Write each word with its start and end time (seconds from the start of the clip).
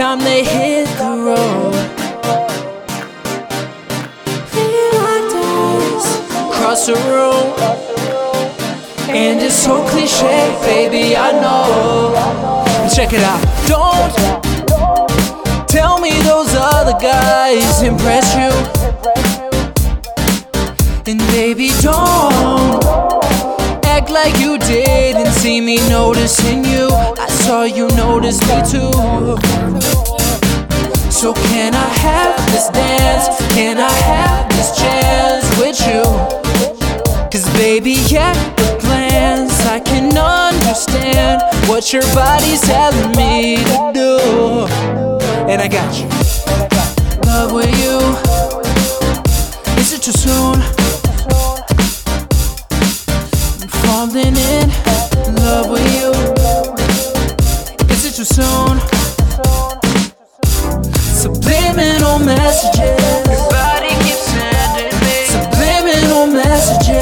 time 0.00 0.20
they 0.20 0.42
hit 0.42 0.88
the 0.96 1.10
road. 1.28 1.74
Feel 4.48 4.94
like 5.08 5.28
this, 5.36 6.04
cross 6.56 6.82
the 6.86 6.96
room. 7.12 7.48
And 9.10 9.42
it's 9.42 9.54
so 9.54 9.86
cliche, 9.90 10.56
baby, 10.62 11.18
I 11.18 11.32
know. 11.42 12.14
Check 12.96 13.12
it 13.12 13.22
out. 13.22 13.42
Don't 13.68 14.14
tell 15.68 16.00
me 16.00 16.18
those 16.22 16.54
other 16.54 16.98
guys 16.98 17.82
impress 17.82 18.34
you. 18.34 18.50
And 21.06 21.20
baby, 21.28 21.72
don't 21.82 23.49
act 24.00 24.10
like 24.10 24.38
you 24.38 24.56
didn't 24.58 25.32
see 25.32 25.60
me 25.60 25.76
noticing 25.88 26.64
you. 26.64 26.88
I 27.18 27.28
saw 27.28 27.64
you 27.64 27.88
notice 27.88 28.40
me 28.48 28.56
too. 28.72 28.92
So 31.10 31.34
can 31.34 31.74
I 31.74 31.90
have 32.06 32.36
this 32.52 32.68
dance? 32.70 33.26
Can 33.54 33.76
I 33.78 33.92
have 34.12 34.48
this 34.50 34.70
chance 34.80 35.46
with 35.60 35.78
you? 35.88 36.02
Cause 37.30 37.46
baby, 37.54 37.96
yeah, 38.06 38.34
the 38.56 38.78
plans 38.80 39.52
I 39.66 39.80
can 39.80 40.16
understand 40.16 41.42
what 41.68 41.92
your 41.92 42.06
body's 42.14 42.62
telling 42.62 43.12
me 43.16 43.56
to 43.56 43.90
do. 43.92 44.66
And 45.50 45.60
I 45.60 45.68
got 45.68 45.90
you. 45.98 46.08
Love 47.26 47.52
with 47.52 47.72
you. 47.82 47.98
Is 49.80 49.92
it 49.92 50.02
too 50.02 50.12
soon? 50.12 50.79
Soon? 58.40 58.76
Subliminal 61.22 62.18
messages. 62.18 63.00
Keeps 64.04 64.26
sending 64.32 64.94
me 65.04 65.16
subliminal 65.34 66.26
messages. 66.26 66.99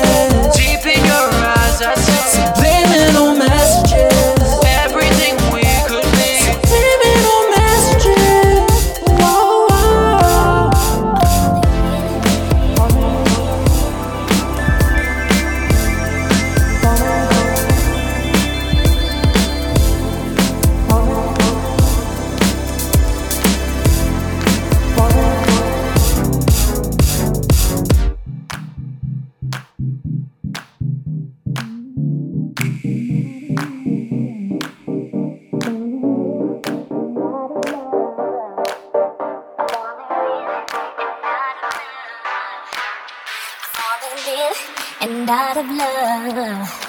And 45.00 45.28
out 45.30 45.56
of 45.56 45.66
love. 45.66 46.88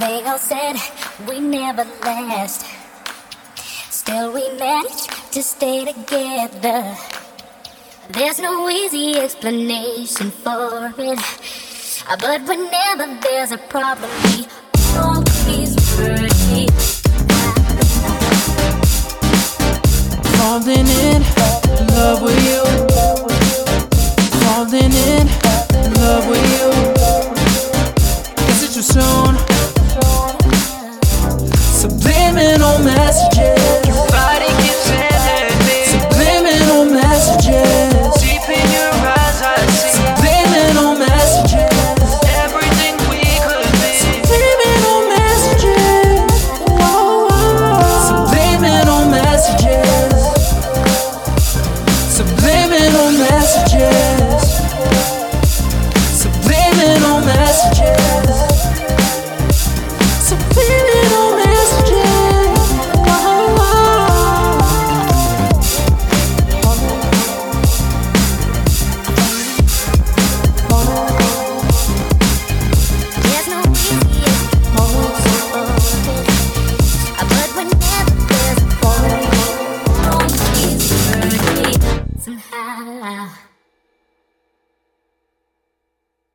They 0.00 0.22
all 0.24 0.38
said 0.38 0.76
we 1.28 1.40
never 1.40 1.84
last. 2.02 2.66
Still, 3.90 4.32
we 4.32 4.48
managed 4.58 5.10
to 5.32 5.42
stay 5.42 5.84
together. 5.84 6.96
There's 8.10 8.38
no 8.38 8.68
easy 8.68 9.16
explanation 9.16 10.30
for 10.30 10.92
it. 10.98 11.18
But 12.20 12.42
whenever 12.42 13.06
there's 13.20 13.52
a 13.52 13.58
problem, 13.58 14.10
we 14.24 14.46
messages. 33.16 33.55